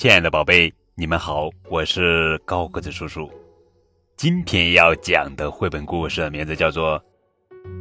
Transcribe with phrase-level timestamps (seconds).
[0.00, 3.30] 亲爱的宝贝，你们好，我是高个子叔叔。
[4.16, 6.98] 今天要讲的绘本故事的名字叫做《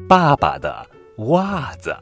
[0.05, 0.85] 爸爸的
[1.29, 1.95] 袜子》，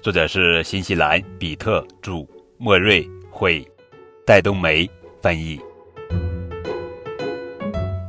[0.00, 3.62] 作者是新西兰比特著，莫瑞绘，
[4.24, 4.90] 戴冬梅
[5.20, 5.60] 翻译。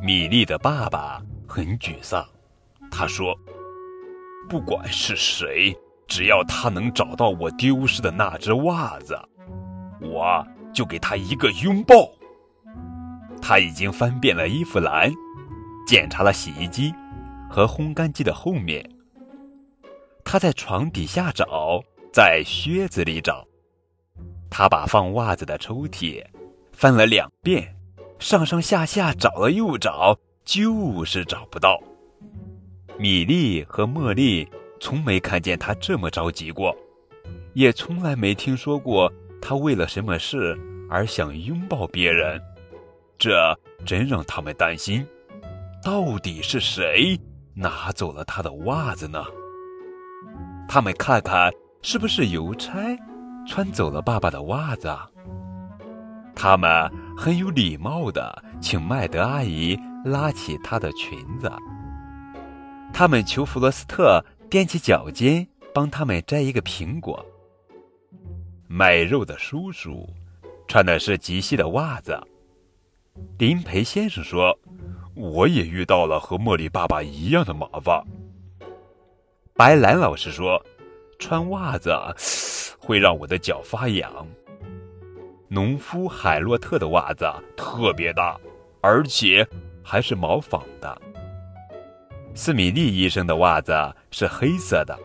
[0.01, 2.25] 米莉的爸爸很沮丧，
[2.89, 3.37] 他说
[4.47, 5.75] ：“不管是谁，
[6.07, 9.19] 只要他能找到我丢失的那只袜子。”
[10.09, 11.95] 我就给他一个拥抱。
[13.41, 15.11] 他已经翻遍了衣服篮，
[15.87, 16.93] 检查了洗衣机
[17.49, 18.89] 和烘干机的后面。
[20.23, 21.79] 他在床底下找，
[22.11, 23.47] 在靴子里找。
[24.49, 26.23] 他把放袜子的抽屉
[26.71, 27.75] 翻了两遍，
[28.17, 31.79] 上上下下找了又找，就是找不到。
[32.97, 34.47] 米莉和茉莉
[34.79, 36.75] 从没看见他这么着急过，
[37.53, 39.11] 也从来没听说过。
[39.41, 40.57] 他为了什么事
[40.89, 42.41] 而想拥抱别人？
[43.17, 45.05] 这真让他们担心。
[45.83, 47.19] 到底是谁
[47.53, 49.23] 拿走了他的袜子呢？
[50.67, 52.97] 他们看看是不是邮差
[53.47, 54.91] 穿走了爸爸的袜子。
[56.35, 61.49] 他们很有礼貌的请麦德阿姨拉起她的裙子。
[62.91, 67.25] 他们求弗罗斯特踮起脚尖帮他们摘一个苹果。
[68.77, 70.05] 卖肉的叔叔
[70.67, 72.19] 穿的是极细的袜子。
[73.37, 74.53] 林培先生说
[75.15, 78.03] ：“我也遇到了和茉莉爸爸一样的麻烦。”
[79.55, 80.61] 白兰老师说
[81.17, 81.97] ：“穿袜子
[82.77, 84.11] 会让我的脚发痒。”
[85.47, 87.25] 农夫海洛特的袜子
[87.55, 88.37] 特别大，
[88.81, 89.47] 而且
[89.81, 91.01] 还是毛纺的。
[92.33, 93.71] 斯米利医生的袜子
[94.11, 94.99] 是黑色的。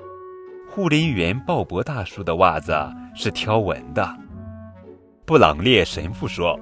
[0.73, 2.73] 护林员鲍勃大叔的袜子
[3.13, 4.09] 是条纹的。
[5.27, 6.57] 布朗列神父说：“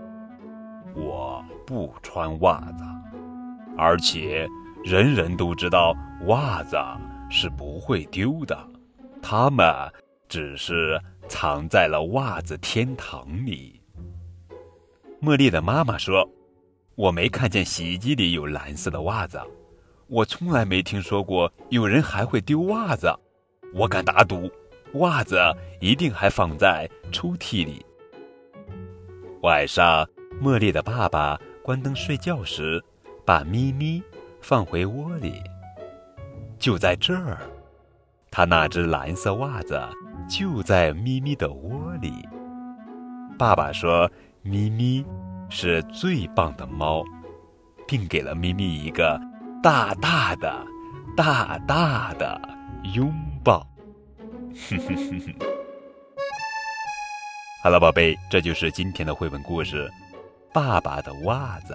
[0.97, 2.83] 我不穿袜子，
[3.77, 4.49] 而且
[4.83, 5.95] 人人都知道
[6.27, 6.79] 袜子
[7.29, 8.59] 是不会丢的，
[9.21, 9.67] 他们
[10.27, 10.99] 只是
[11.29, 13.79] 藏在了袜子天堂里。”
[15.21, 16.27] 茉莉的妈妈说
[16.97, 19.39] ：“我没看见洗衣机里有蓝色的袜子，
[20.07, 23.15] 我从来没听说过有人还会丢袜子。”
[23.75, 24.51] 我敢打赌，
[24.95, 25.39] 袜子
[25.81, 27.85] 一定还放在抽屉里。
[29.43, 30.09] 晚上，
[30.43, 32.83] 茉莉的爸爸关灯睡觉时，
[33.25, 34.03] 把咪咪
[34.41, 35.43] 放回窝里。
[36.59, 37.39] 就在这儿，
[38.31, 39.81] 他那只蓝色袜子
[40.29, 42.13] 就在咪咪的窝里。
[43.39, 44.11] 爸爸说
[44.43, 45.05] ：“咪咪
[45.49, 47.05] 是最棒的猫，
[47.87, 49.21] 并给了咪咪一个
[49.63, 50.67] 大大的、
[51.17, 52.41] 大大的
[52.95, 53.13] 拥。”
[53.49, 53.67] 抱，
[54.69, 55.35] 哼哼哼哼。
[57.63, 59.89] 好了，宝贝，这就是今天的绘本故事
[60.53, 61.73] 《爸爸的袜子》。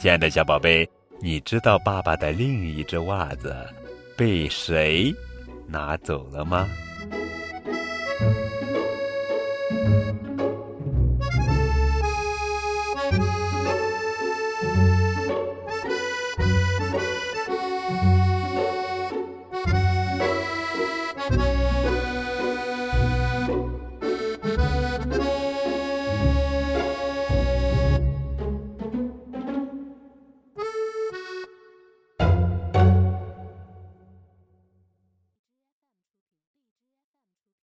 [0.00, 0.88] 亲爱的小宝贝，
[1.20, 3.54] 你知道爸爸的另一只袜子
[4.16, 5.14] 被谁
[5.66, 6.66] 拿走了吗？